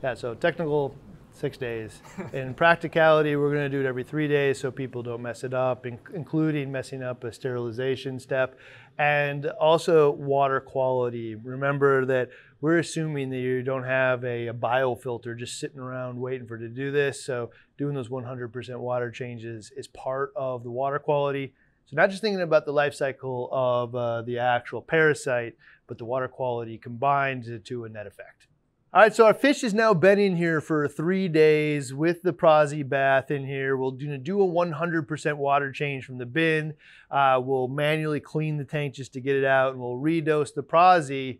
Yeah, 0.01 0.13
so 0.13 0.33
technical 0.33 0.95
six 1.33 1.57
days. 1.57 2.01
In 2.33 2.53
practicality, 2.53 3.35
we're 3.35 3.51
going 3.51 3.69
to 3.69 3.77
do 3.77 3.83
it 3.83 3.87
every 3.87 4.03
three 4.03 4.27
days 4.27 4.59
so 4.59 4.71
people 4.71 5.03
don't 5.03 5.21
mess 5.21 5.43
it 5.43 5.53
up, 5.53 5.85
in- 5.85 5.99
including 6.13 6.71
messing 6.71 7.03
up 7.03 7.23
a 7.23 7.33
sterilization 7.33 8.19
step. 8.19 8.57
And 8.97 9.47
also 9.47 10.11
water 10.11 10.59
quality. 10.61 11.35
Remember 11.35 12.05
that 12.05 12.29
we're 12.61 12.77
assuming 12.77 13.29
that 13.31 13.39
you 13.39 13.63
don't 13.63 13.83
have 13.83 14.23
a, 14.23 14.47
a 14.47 14.53
biofilter 14.53 15.37
just 15.37 15.59
sitting 15.59 15.79
around 15.79 16.19
waiting 16.19 16.47
for 16.47 16.55
it 16.55 16.59
to 16.59 16.69
do 16.69 16.91
this. 16.91 17.25
So 17.25 17.49
doing 17.77 17.95
those 17.95 18.09
100% 18.09 18.77
water 18.77 19.11
changes 19.11 19.71
is 19.75 19.87
part 19.87 20.31
of 20.35 20.63
the 20.63 20.71
water 20.71 20.99
quality. 20.99 21.53
So 21.85 21.95
not 21.95 22.11
just 22.11 22.21
thinking 22.21 22.41
about 22.41 22.65
the 22.65 22.71
life 22.71 22.93
cycle 22.93 23.49
of 23.51 23.95
uh, 23.95 24.21
the 24.21 24.39
actual 24.39 24.81
parasite, 24.81 25.57
but 25.87 25.97
the 25.97 26.05
water 26.05 26.27
quality 26.27 26.77
combined 26.77 27.61
to 27.65 27.85
a 27.85 27.89
net 27.89 28.07
effect. 28.07 28.47
All 28.95 29.01
right, 29.01 29.15
so 29.15 29.25
our 29.25 29.33
fish 29.33 29.61
has 29.61 29.73
now 29.73 29.95
been 29.95 30.19
in 30.19 30.35
here 30.35 30.61
for 30.61 30.87
three 30.87 31.27
days 31.27 31.95
with 31.95 32.21
the 32.21 32.31
Prazi 32.31 32.87
bath 32.87 33.31
in 33.31 33.43
here. 33.43 33.75
We'll 33.75 33.89
do, 33.89 34.15
do 34.19 34.39
a 34.39 34.47
100% 34.47 35.37
water 35.37 35.71
change 35.71 36.05
from 36.05 36.19
the 36.19 36.27
bin. 36.27 36.75
Uh, 37.09 37.41
we'll 37.43 37.67
manually 37.67 38.19
clean 38.19 38.57
the 38.57 38.63
tank 38.63 38.93
just 38.93 39.11
to 39.13 39.19
get 39.19 39.35
it 39.35 39.45
out, 39.45 39.71
and 39.71 39.81
we'll 39.81 39.97
redose 39.97 40.53
the 40.53 40.61
Prazi. 40.61 41.39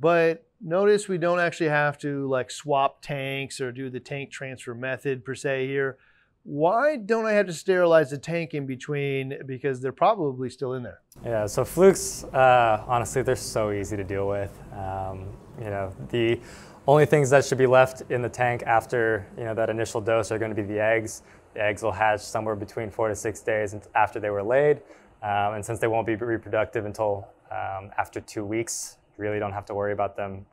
But 0.00 0.46
notice 0.62 1.08
we 1.08 1.18
don't 1.18 1.40
actually 1.40 1.68
have 1.68 1.98
to 1.98 2.26
like 2.26 2.50
swap 2.50 3.02
tanks 3.02 3.60
or 3.60 3.70
do 3.70 3.90
the 3.90 4.00
tank 4.00 4.30
transfer 4.30 4.74
method 4.74 5.26
per 5.26 5.34
se 5.34 5.66
here. 5.66 5.98
Why 6.44 6.96
don't 6.96 7.26
I 7.26 7.32
have 7.32 7.48
to 7.48 7.52
sterilize 7.52 8.12
the 8.12 8.16
tank 8.16 8.54
in 8.54 8.66
between? 8.66 9.34
Because 9.44 9.82
they're 9.82 9.92
probably 9.92 10.48
still 10.48 10.72
in 10.72 10.84
there. 10.84 11.02
Yeah, 11.22 11.44
so 11.44 11.66
flukes, 11.66 12.24
uh, 12.24 12.82
honestly, 12.86 13.20
they're 13.20 13.36
so 13.36 13.72
easy 13.72 13.98
to 13.98 14.04
deal 14.04 14.26
with. 14.26 14.58
Um, 14.72 15.26
you 15.58 15.66
know, 15.66 15.92
the 16.10 16.40
only 16.88 17.04
things 17.04 17.28
that 17.28 17.44
should 17.44 17.58
be 17.58 17.66
left 17.66 18.10
in 18.10 18.22
the 18.22 18.28
tank 18.30 18.62
after 18.62 19.26
you 19.36 19.44
know 19.44 19.54
that 19.54 19.68
initial 19.68 20.00
dose 20.00 20.32
are 20.32 20.38
going 20.38 20.50
to 20.50 20.54
be 20.54 20.66
the 20.66 20.80
eggs. 20.82 21.22
The 21.52 21.62
eggs 21.62 21.82
will 21.82 21.92
hatch 21.92 22.22
somewhere 22.22 22.56
between 22.56 22.90
four 22.90 23.08
to 23.08 23.14
six 23.14 23.40
days 23.40 23.76
after 23.94 24.18
they 24.18 24.30
were 24.30 24.42
laid, 24.42 24.78
um, 25.22 25.54
and 25.54 25.64
since 25.64 25.78
they 25.78 25.86
won't 25.86 26.06
be 26.06 26.14
reproductive 26.14 26.86
until 26.86 27.28
um, 27.50 27.90
after 27.98 28.22
two 28.22 28.44
weeks, 28.44 28.96
you 29.16 29.22
really 29.22 29.38
don't 29.38 29.52
have 29.52 29.66
to 29.66 29.74
worry 29.74 29.92
about 29.92 30.16
them 30.16 30.46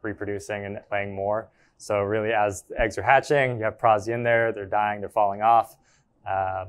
reproducing 0.00 0.64
and 0.64 0.80
laying 0.90 1.14
more. 1.14 1.48
So 1.76 2.00
really, 2.00 2.32
as 2.32 2.62
the 2.62 2.80
eggs 2.80 2.96
are 2.96 3.02
hatching, 3.02 3.58
you 3.58 3.64
have 3.64 3.76
Prazi 3.76 4.14
in 4.14 4.22
there, 4.22 4.52
they're 4.52 4.64
dying, 4.64 5.00
they're 5.00 5.10
falling 5.10 5.42
off. 5.42 5.76
Uh, 6.26 6.66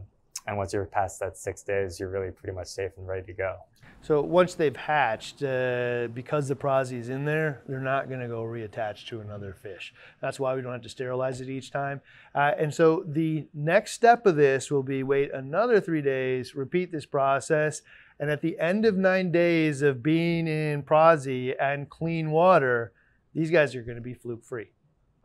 and 0.48 0.58
once 0.58 0.74
you're 0.74 0.86
past 0.86 1.20
that 1.20 1.38
six 1.38 1.64
days, 1.64 2.00
you're 2.00 2.10
really 2.10 2.32
pretty 2.32 2.56
much 2.56 2.68
safe 2.68 2.92
and 2.98 3.08
ready 3.08 3.26
to 3.26 3.34
go. 3.34 3.58
So 4.02 4.22
once 4.22 4.54
they've 4.54 4.76
hatched, 4.76 5.42
uh, 5.42 6.10
because 6.14 6.48
the 6.48 6.56
Prazi 6.56 7.00
is 7.00 7.10
in 7.10 7.26
there, 7.26 7.64
they're 7.68 7.80
not 7.80 8.08
going 8.08 8.20
to 8.20 8.28
go 8.28 8.44
reattach 8.44 9.08
to 9.08 9.22
another 9.22 9.54
fish. 9.54 9.96
That's 10.22 10.40
why 10.40 10.54
we 10.54 10.62
don't 10.62 10.74
have 10.74 10.84
to 10.84 10.90
sterilize 10.90 11.42
it 11.42 11.50
each 11.50 11.72
time. 11.72 12.02
Uh, 12.36 12.52
and 12.60 12.72
so 12.72 13.04
the 13.08 13.48
next 13.56 13.94
step 13.94 14.28
of 14.28 14.36
this 14.36 14.70
will 14.70 14.84
be 14.84 15.02
wait 15.02 15.34
another 15.34 15.82
three 15.82 16.04
days, 16.04 16.54
repeat 16.54 16.92
this 16.92 17.08
process, 17.08 17.82
and 18.20 18.30
at 18.30 18.42
the 18.42 18.60
end 18.60 18.86
of 18.86 18.96
nine 18.96 19.32
days 19.32 19.82
of 19.82 20.04
being 20.04 20.48
in 20.48 20.84
Prazi 20.84 21.56
and 21.60 21.90
clean 21.90 22.30
water, 22.30 22.92
these 23.34 23.50
guys 23.50 23.74
are 23.76 23.82
going 23.82 23.98
to 23.98 24.02
be 24.02 24.14
fluke 24.14 24.44
free. 24.44 24.68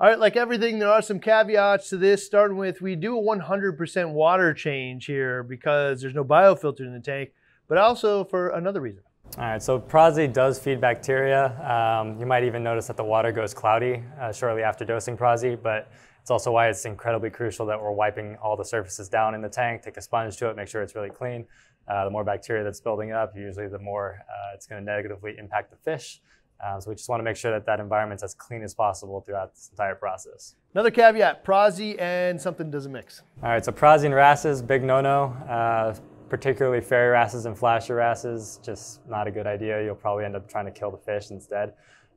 All 0.01 0.09
right, 0.09 0.19
like 0.19 0.35
everything, 0.35 0.79
there 0.79 0.89
are 0.89 1.03
some 1.03 1.21
caveats 1.21 1.91
to 1.91 1.99
this. 1.99 2.25
Starting 2.25 2.57
with, 2.57 2.81
we 2.81 2.97
do 2.97 3.19
a 3.19 3.23
100% 3.23 4.13
water 4.13 4.55
change 4.55 5.05
here 5.05 5.43
because 5.43 6.01
there's 6.01 6.15
no 6.15 6.25
biofilter 6.25 6.81
in 6.81 6.95
the 6.95 7.01
tank, 7.01 7.33
but 7.69 7.77
also 7.77 8.25
for 8.25 8.49
another 8.49 8.81
reason. 8.81 9.03
All 9.37 9.45
right, 9.45 9.63
so 9.63 9.79
Prazi 9.79 10.33
does 10.33 10.59
feed 10.59 10.81
bacteria. 10.81 11.49
Um, 11.61 12.19
you 12.19 12.25
might 12.25 12.45
even 12.45 12.63
notice 12.63 12.87
that 12.87 12.97
the 12.97 13.05
water 13.05 13.31
goes 13.31 13.53
cloudy 13.53 14.03
uh, 14.19 14.33
shortly 14.33 14.63
after 14.63 14.87
dosing 14.87 15.19
Prazi, 15.19 15.63
but 15.63 15.93
it's 16.23 16.31
also 16.31 16.51
why 16.51 16.71
it's 16.71 16.87
incredibly 16.87 17.29
crucial 17.29 17.67
that 17.67 17.79
we're 17.79 17.93
wiping 17.93 18.39
all 18.43 18.57
the 18.57 18.65
surfaces 18.65 19.11
down 19.11 19.35
in 19.35 19.43
the 19.43 19.51
tank, 19.51 19.83
take 19.83 19.99
a 19.99 20.03
sponge 20.03 20.39
to 20.39 20.49
it, 20.49 20.57
make 20.57 20.69
sure 20.69 20.81
it's 20.81 20.95
really 20.95 21.11
clean. 21.11 21.45
Uh, 21.87 22.05
the 22.05 22.11
more 22.11 22.25
bacteria 22.25 22.65
that's 22.65 22.81
building 22.81 23.13
up, 23.13 23.35
usually 23.37 23.69
the 23.69 23.79
more 23.79 24.19
uh, 24.31 24.55
it's 24.55 24.67
going 24.67 24.83
to 24.83 24.91
negatively 24.91 25.35
impact 25.39 25.71
the 25.71 25.77
fish. 25.77 26.23
Um, 26.65 26.81
so 26.81 26.91
we 26.91 26.97
just 26.97 27.09
want 27.09 27.21
to 27.21 27.25
make 27.25 27.37
sure 27.37 27.51
that 27.53 27.65
that 27.67 27.81
environment's 27.81 28.23
as 28.23 28.35
clean 28.35 28.63
as 28.63 28.75
possible 28.75 29.21
throughout 29.23 29.55
this 29.55 29.69
entire 29.71 29.95
process. 29.95 30.57
Another 30.75 30.91
caveat, 30.91 31.45
Prazi 31.45 31.99
and 31.99 32.41
something 32.41 32.71
doesn't 32.71 32.93
mix. 32.93 33.23
All 33.43 33.49
right, 33.49 33.65
so 33.65 33.73
Prazi 33.73 34.05
and 34.05 34.15
wrasses, 34.15 34.63
big 34.63 34.83
no-no. 34.83 35.37
Uh, 35.49 35.95
particularly 36.29 36.81
fairy 36.81 37.11
wrasses 37.11 37.47
and 37.47 37.59
flasher 37.59 37.97
wrasses, 37.97 38.61
just 38.63 39.07
not 39.09 39.27
a 39.27 39.31
good 39.31 39.47
idea. 39.47 39.83
You'll 39.83 39.97
probably 39.97 40.25
end 40.25 40.37
up 40.37 40.49
trying 40.49 40.67
to 40.67 40.71
kill 40.71 40.91
the 40.91 40.99
fish 40.99 41.31
instead. 41.31 41.73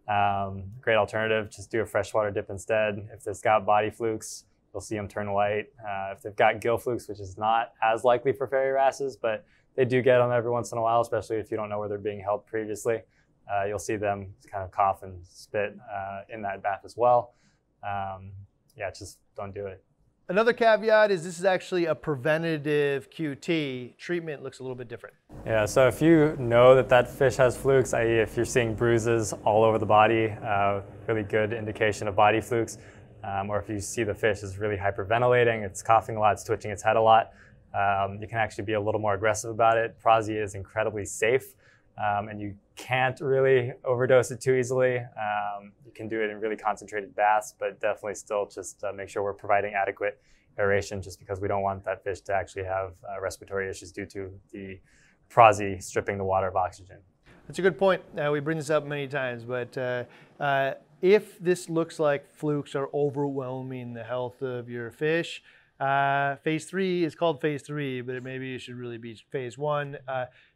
Um, 0.08 0.66
great 0.82 0.98
alternative, 0.98 1.50
just 1.50 1.72
do 1.72 1.82
a 1.82 1.86
freshwater 1.86 2.30
dip 2.30 2.50
instead. 2.50 3.08
If 3.14 3.26
it's 3.26 3.42
got 3.42 3.66
body 3.66 3.90
flukes, 3.90 4.44
you'll 4.74 4.82
see 4.82 4.96
them 4.96 5.08
turn 5.08 5.32
white. 5.32 5.68
Uh, 5.80 6.14
if 6.16 6.22
they've 6.22 6.36
got 6.36 6.62
gill 6.62 6.78
flukes, 6.78 7.08
which 7.08 7.20
is 7.20 7.38
not 7.38 7.72
as 7.82 8.04
likely 8.04 8.34
for 8.34 8.48
fairy 8.48 8.72
wrasses, 8.72 9.16
but 9.16 9.46
they 9.76 9.86
do 9.86 10.02
get 10.02 10.20
them 10.20 10.32
every 10.32 10.52
once 10.52 10.72
in 10.72 10.78
a 10.78 10.82
while, 10.82 11.02
especially 11.02 11.38
if 11.38 11.50
you 11.50 11.58
don't 11.58 11.70
know 11.70 11.80
where 11.80 11.90
they're 11.90 11.98
being 11.98 12.20
held 12.20 12.46
previously 12.46 13.02
uh, 13.52 13.66
you'll 13.66 13.80
see 13.80 13.96
them 13.96 14.34
kind 14.52 14.64
of 14.64 14.72
cough 14.72 15.04
and 15.04 15.20
spit 15.26 15.76
uh, 15.94 16.22
in 16.30 16.42
that 16.42 16.64
bath 16.64 16.82
as 16.86 16.96
well. 16.96 17.34
Um, 17.84 18.32
yeah, 18.78 18.90
just 18.92 19.20
don't 19.36 19.54
do 19.54 19.66
it. 19.68 19.84
Another 20.30 20.54
caveat 20.54 21.12
is 21.12 21.24
this 21.24 21.38
is 21.38 21.44
actually 21.44 21.86
a 21.86 21.94
preventative 21.94 23.10
QT. 23.10 23.98
Treatment 23.98 24.42
looks 24.42 24.60
a 24.60 24.64
little 24.64 24.76
bit 24.76 24.88
different. 24.88 25.16
Yeah, 25.46 25.66
so 25.66 25.86
if 25.88 26.02
you 26.02 26.38
know 26.40 26.76
that 26.76 26.88
that 26.90 27.10
fish 27.10 27.36
has 27.36 27.58
flukes, 27.58 27.94
i.e. 27.94 28.08
if 28.08 28.38
you're 28.38 28.46
seeing 28.46 28.74
bruises 28.74 29.34
all 29.44 29.66
over 29.66 29.78
the 29.78 29.86
body, 29.86 30.34
uh, 30.44 30.82
really 31.08 31.24
good 31.24 31.52
indication 31.52 32.08
of 32.08 32.16
body 32.16 32.40
flukes, 32.40 32.78
um, 33.26 33.50
or 33.50 33.60
if 33.60 33.68
you 33.68 33.82
see 33.82 34.04
the 34.04 34.14
fish 34.14 34.44
is 34.44 34.58
really 34.58 34.78
hyperventilating, 34.78 35.62
it's 35.62 35.84
coughing 35.84 36.16
a 36.16 36.20
lot, 36.22 36.34
it's 36.34 36.46
twitching 36.46 36.72
its 36.72 36.82
head 36.82 36.96
a 36.96 37.02
lot, 37.02 37.32
um, 37.74 38.18
you 38.22 38.28
can 38.28 38.38
actually 38.38 38.64
be 38.64 38.74
a 38.74 38.82
little 38.82 39.02
more 39.02 39.16
aggressive 39.16 39.52
about 39.52 39.78
it. 39.78 39.98
Prazi 40.02 40.42
is 40.42 40.56
incredibly 40.56 41.04
safe 41.04 41.54
um, 41.98 42.30
and 42.30 42.40
you 42.40 42.56
can't 42.76 43.20
really 43.22 43.72
overdose 43.86 44.32
it 44.32 44.42
too 44.42 44.56
easily. 44.56 44.98
Um, 44.98 45.72
you 45.86 45.92
can 45.94 46.08
do 46.08 46.22
it 46.22 46.30
in 46.30 46.40
really 46.40 46.56
concentrated 46.56 47.16
baths, 47.16 47.54
but 47.58 47.80
definitely 47.80 48.16
still 48.16 48.48
just 48.48 48.84
uh, 48.84 48.92
make 48.92 49.10
sure 49.10 49.24
we're 49.24 49.34
providing 49.34 49.74
adequate 49.74 50.20
aeration 50.60 51.02
just 51.02 51.20
because 51.20 51.40
we 51.40 51.48
don't 51.48 51.62
want 51.62 51.84
that 51.86 52.04
fish 52.04 52.22
to 52.22 52.34
actually 52.34 52.64
have 52.64 52.94
uh, 53.10 53.20
respiratory 53.22 53.70
issues 53.70 53.92
due 53.92 54.06
to 54.06 54.32
the 54.52 54.80
Prazi 55.30 55.82
stripping 55.82 56.18
the 56.18 56.24
water 56.24 56.48
of 56.48 56.56
oxygen. 56.56 56.98
That's 57.48 57.60
a 57.60 57.62
good 57.62 57.78
point. 57.78 58.02
Uh, 58.18 58.32
we 58.32 58.40
bring 58.40 58.58
this 58.58 58.70
up 58.70 58.86
many 58.86 59.08
times, 59.08 59.44
but 59.44 59.78
uh, 59.78 60.04
uh, 60.40 60.74
if 61.02 61.38
this 61.40 61.70
looks 61.70 62.00
like 62.00 62.34
flukes 62.34 62.76
are 62.76 62.88
overwhelming 62.94 63.94
the 63.94 64.04
health 64.04 64.42
of 64.42 64.70
your 64.70 64.92
fish, 64.92 65.44
uh, 65.80 66.38
phase 66.38 66.66
three 66.66 67.04
is 67.04 67.16
called 67.16 67.42
phase 67.42 67.62
three, 67.62 68.02
but 68.02 68.24
maybe 68.24 68.56
it 68.56 68.60
should 68.60 68.76
really 68.76 68.98
be 68.98 69.16
phase 69.30 69.58
one. 69.58 69.98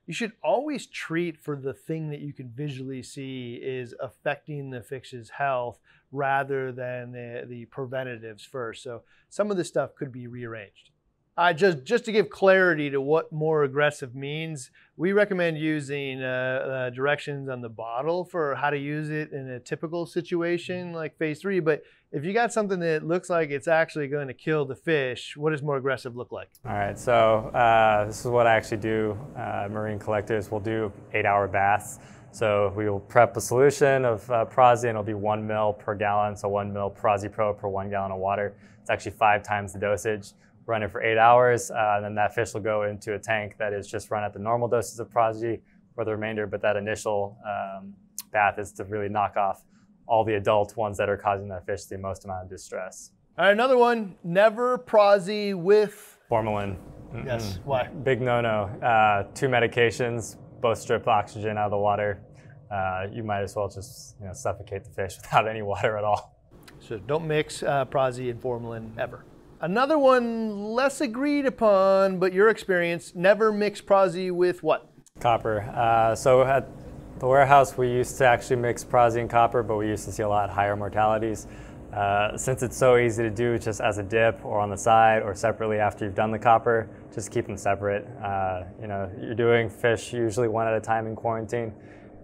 You 0.08 0.14
should 0.14 0.32
always 0.42 0.88
treat 0.88 1.38
for 1.38 1.58
the 1.58 1.74
thing 1.74 2.10
that 2.12 2.22
you 2.22 2.32
can 2.32 2.50
visually 2.50 3.04
see 3.04 3.60
is 3.62 3.94
affecting 4.00 4.70
the 4.70 4.82
fix's 4.82 5.30
health 5.30 5.80
rather 6.14 6.72
than 6.72 7.12
the, 7.12 7.44
the 7.46 7.66
preventatives 7.66 8.46
first. 8.46 8.82
So 8.84 9.04
some 9.30 9.52
of 9.52 9.58
this 9.58 9.68
stuff 9.68 9.96
could 9.96 10.14
be 10.14 10.28
rearranged. 10.28 10.92
Uh, 11.38 11.53
just, 11.53 11.84
just 11.84 12.03
to 12.03 12.12
give 12.12 12.32
clarity 12.32 12.89
to 12.89 13.00
what 13.00 13.32
more 13.32 13.63
aggressive 13.63 14.15
means, 14.15 14.72
we 14.96 15.12
recommend 15.12 15.56
using 15.56 16.24
uh, 16.24 16.25
uh, 16.25 16.89
directions 16.89 17.48
on 17.48 17.62
the 17.62 17.70
bottle 17.70 18.25
for 18.25 18.56
how 18.56 18.72
to 18.72 18.77
use 18.77 19.12
it 19.12 19.32
in 19.32 19.48
a 19.51 19.60
typical 19.60 20.08
situation 20.08 20.94
like 20.94 21.15
phase 21.20 21.39
three. 21.39 21.60
But 21.60 21.84
if 22.12 22.25
you 22.25 22.34
got 22.34 22.51
something 22.51 22.79
that 22.79 23.06
looks 23.06 23.29
like 23.29 23.51
it's 23.51 23.67
actually 23.67 24.08
going 24.08 24.27
to 24.27 24.34
kill 24.34 24.65
the 24.65 24.74
fish, 24.74 25.38
what 25.38 25.51
does 25.51 25.62
more 25.62 25.77
aggressive 25.77 26.15
look 26.15 26.32
like? 26.32 26.50
All 26.65 26.74
right, 26.74 26.98
so 26.98 27.51
uh, 27.53 28.06
this 28.06 28.20
is 28.22 28.32
what 28.32 28.48
I 28.48 28.56
actually 28.56 28.77
do. 28.77 29.15
Uh, 29.38 29.67
marine 29.70 30.00
collectors 30.00 30.50
will 30.50 30.60
do 30.60 30.91
eight 31.13 31.27
hour 31.27 31.48
baths. 31.48 32.00
So 32.32 32.74
we 32.75 32.89
will 32.89 33.00
prep 33.00 33.38
a 33.38 33.41
solution 33.41 34.06
of 34.06 34.29
uh, 34.32 34.46
and 34.58 34.86
it'll 34.86 35.03
be 35.03 35.13
one 35.13 35.46
mil 35.46 35.74
per 35.74 35.94
gallon, 35.94 36.36
so 36.36 36.50
one 36.50 36.74
mil 36.74 36.89
Prazi 36.89 37.32
Pro 37.32 37.53
per 37.53 37.67
one 37.67 37.91
gallon 37.91 38.12
of 38.12 38.17
water. 38.17 38.56
It's 38.82 38.89
actually 38.89 39.12
five 39.12 39.44
times 39.44 39.74
the 39.74 39.79
dosage 39.79 40.34
run 40.67 40.83
it 40.83 40.91
for 40.91 41.01
eight 41.01 41.17
hours, 41.17 41.71
uh, 41.71 41.93
and 41.95 42.05
then 42.05 42.15
that 42.15 42.36
fish 42.36 42.53
will 42.53 42.62
go 42.62 42.83
into 42.83 43.15
a 43.15 43.19
tank 43.19 43.55
that 43.57 43.74
is 43.74 43.88
just 43.88 44.12
run 44.12 44.24
at 44.24 44.33
the 44.33 44.39
normal 44.39 44.67
doses 44.67 45.00
of 45.00 45.09
Prazi 45.09 45.62
for 45.95 46.05
the 46.05 46.12
remainder, 46.12 46.45
but 46.45 46.62
that 46.62 46.75
initial 46.75 47.38
um, 47.45 47.93
bath 48.31 48.59
is 48.59 48.71
to 48.74 48.83
really 48.83 49.09
knock 49.09 49.38
off 49.38 49.63
all 50.07 50.24
the 50.24 50.36
adult 50.36 50.77
ones 50.77 50.97
that 50.97 51.09
are 51.09 51.17
causing 51.17 51.47
that 51.50 51.65
fish 51.65 51.86
the 51.86 51.97
most 51.97 52.25
amount 52.25 52.43
of 52.43 52.50
distress. 52.50 53.12
All 53.38 53.45
right, 53.45 53.51
another 53.51 53.77
one, 53.77 54.15
never 54.24 54.77
Prazi 54.77 55.55
with 55.55 56.17
formalin. 56.27 56.77
Mm-mm. 57.13 57.25
Yes, 57.25 57.59
why? 57.63 57.88
Big 57.88 58.21
no-no. 58.21 58.63
Uh, 58.86 59.24
two 59.33 59.47
medications, 59.47 60.36
both 60.59 60.77
strip 60.77 61.07
oxygen 61.07 61.57
out 61.57 61.65
of 61.65 61.71
the 61.71 61.77
water. 61.77 62.21
Uh, 62.69 63.07
you 63.12 63.24
might 63.24 63.41
as 63.41 63.55
well 63.55 63.69
just 63.69 64.15
you 64.19 64.27
know, 64.27 64.33
suffocate 64.33 64.83
the 64.83 64.89
fish 64.89 65.15
without 65.21 65.47
any 65.47 65.62
water 65.62 65.97
at 65.97 66.03
all. 66.03 66.36
So 66.79 66.97
don't 66.97 67.27
mix 67.27 67.63
uh, 67.63 67.86
Prazi 67.86 68.29
and 68.29 68.41
formalin 68.41 68.91
ever. 68.97 69.24
Another 69.60 69.98
one 69.98 70.74
less 70.74 71.02
agreed 71.02 71.48
upon, 71.48 72.20
but 72.20 72.32
your 72.32 72.50
experience, 72.50 73.14
never 73.16 73.52
mix 73.52 73.82
Prazi 73.82 74.32
with 74.32 74.62
what? 74.62 74.88
Copper. 75.20 75.62
Uh, 75.62 76.14
so 76.14 76.44
at 76.44 76.70
the 77.18 77.26
warehouse, 77.26 77.76
we 77.76 77.90
used 77.90 78.20
to 78.20 78.26
actually 78.26 78.58
mix 78.58 78.84
Prazi 78.84 79.20
and 79.20 79.28
copper, 79.28 79.64
but 79.64 79.78
we 79.78 79.88
used 79.88 80.06
to 80.06 80.12
see 80.12 80.22
a 80.22 80.30
lot 80.30 80.52
higher 80.52 80.76
mortalities. 80.76 81.48
Uh, 81.92 82.38
since 82.38 82.62
it's 82.62 82.78
so 82.78 82.98
easy 82.98 83.24
to 83.24 83.32
do 83.32 83.58
just 83.58 83.82
as 83.82 83.98
a 83.98 84.04
dip 84.04 84.46
or 84.46 84.60
on 84.60 84.70
the 84.70 84.78
side 84.78 85.24
or 85.24 85.34
separately 85.34 85.80
after 85.80 86.06
you've 86.06 86.14
done 86.14 86.30
the 86.30 86.38
copper, 86.38 86.88
just 87.12 87.32
keep 87.32 87.48
them 87.48 87.58
separate. 87.58 88.06
Uh, 88.24 88.64
you 88.80 88.86
know, 88.86 89.10
you're 89.20 89.34
doing 89.34 89.70
fish 89.72 90.14
usually 90.14 90.48
one 90.48 90.68
at 90.68 90.76
a 90.76 90.82
time 90.82 91.08
in 91.08 91.16
quarantine. 91.16 91.74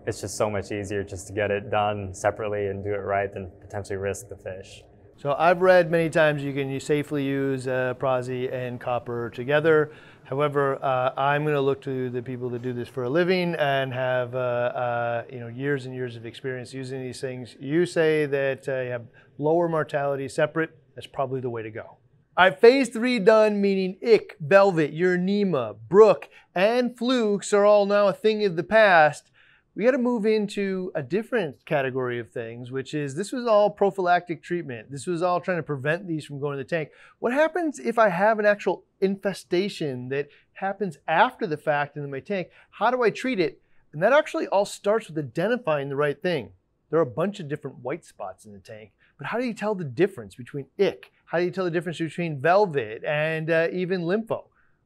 It's 0.06 0.22
just 0.22 0.38
so 0.38 0.52
much 0.52 0.72
easier 0.72 1.04
just 1.04 1.26
to 1.28 1.34
get 1.34 1.50
it 1.50 1.72
done 1.72 2.14
separately 2.14 2.68
and 2.68 2.84
do 2.84 2.94
it 2.94 2.98
right 2.98 3.34
than 3.34 3.50
potentially 3.60 3.98
risk 3.98 4.30
the 4.30 4.36
fish. 4.36 4.84
So 5.18 5.36
I've 5.38 5.62
read 5.62 5.90
many 5.90 6.10
times 6.10 6.44
you 6.44 6.54
can 6.54 6.80
safely 6.80 7.24
use 7.24 7.68
uh, 7.68 7.94
Prazi 7.98 8.52
and 8.52 8.80
copper 8.80 9.30
together. 9.30 9.92
However, 10.26 10.84
uh, 10.84 11.14
I'm 11.18 11.44
going 11.44 11.56
to 11.56 11.62
look 11.62 11.82
to 11.84 12.10
the 12.10 12.22
people 12.22 12.50
that 12.50 12.62
do 12.62 12.74
this 12.74 12.88
for 12.88 13.04
a 13.04 13.10
living 13.10 13.56
and 13.56 13.94
have 13.94 14.34
uh, 14.36 14.38
uh, 14.38 15.24
you 15.32 15.40
know 15.40 15.48
years 15.48 15.86
and 15.86 15.94
years 15.94 16.16
of 16.16 16.26
experience 16.26 16.74
using 16.74 17.02
these 17.02 17.22
things. 17.22 17.56
You 17.60 17.86
say 17.86 18.26
that 18.26 18.68
uh, 18.68 18.82
you 18.82 18.92
have 18.92 19.06
lower 19.38 19.70
mortality 19.70 20.28
separate. 20.30 20.72
That's 20.96 21.08
probably 21.08 21.42
the 21.42 21.50
way 21.50 21.62
to 21.64 21.72
go. 21.72 21.98
All 22.36 22.46
right, 22.46 22.60
phase 22.60 22.90
three 22.90 23.20
done, 23.20 23.62
meaning 23.62 23.98
ick, 24.02 24.36
velvet, 24.40 24.92
uronema, 24.94 25.76
brook, 25.88 26.30
and 26.56 26.98
flukes 26.98 27.54
are 27.54 27.66
all 27.66 27.86
now 27.86 28.08
a 28.08 28.14
thing 28.14 28.44
of 28.44 28.56
the 28.56 28.64
past. 28.64 29.30
We 29.76 29.84
got 29.84 29.92
to 29.92 29.98
move 29.98 30.26
into 30.26 30.92
a 30.94 31.02
different 31.02 31.66
category 31.66 32.20
of 32.20 32.30
things, 32.30 32.72
which 32.72 32.94
is 32.94 33.16
this 33.16 33.32
was 33.32 33.48
all 33.48 33.72
prophylactic 33.72 34.44
treatment. 34.44 34.92
This 34.92 35.08
was 35.08 35.24
all 35.24 35.42
trying 35.42 35.58
to 35.58 35.64
prevent 35.64 36.08
these 36.08 36.26
from 36.26 36.40
going 36.40 36.58
to 36.58 36.64
the 36.64 36.70
tank. 36.70 36.90
What 37.18 37.34
happens 37.34 37.80
if 37.80 37.98
I 37.98 38.10
have 38.10 38.38
an 38.38 38.46
actual 38.46 38.84
infestation 39.02 40.10
that 40.10 40.28
happens 40.54 40.98
after 41.08 41.48
the 41.48 41.58
fact 41.58 41.98
in 41.98 42.12
my 42.12 42.20
tank? 42.20 42.50
How 42.70 42.92
do 42.92 43.02
I 43.02 43.10
treat 43.10 43.40
it? 43.40 43.62
And 43.94 44.04
that 44.04 44.14
actually 44.14 44.48
all 44.48 44.66
starts 44.66 45.08
with 45.08 45.18
identifying 45.18 45.90
the 45.90 45.96
right 45.96 46.22
thing. 46.22 46.52
There 46.92 47.00
are 47.00 47.04
a 47.04 47.08
bunch 47.08 47.40
of 47.40 47.48
different 47.48 47.80
white 47.80 48.06
spots 48.06 48.46
in 48.46 48.54
the 48.54 48.60
tank, 48.60 48.92
but 49.18 49.26
how 49.26 49.40
do 49.40 49.46
you 49.46 49.56
tell 49.56 49.74
the 49.74 49.84
difference 49.84 50.36
between 50.36 50.68
ick? 50.80 51.12
How 51.26 51.40
do 51.40 51.46
you 51.46 51.52
tell 51.52 51.66
the 51.66 51.72
difference 51.72 51.98
between 51.98 52.40
velvet 52.40 53.04
and 53.04 53.50
uh, 53.50 53.70
even 53.72 54.02
lympho? 54.02 54.44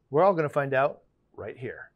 We're 0.09 0.23
all 0.23 0.31
going 0.31 0.43
to 0.43 0.49
find 0.49 0.73
out 0.73 1.01
right 1.35 1.57
here. 1.57 1.86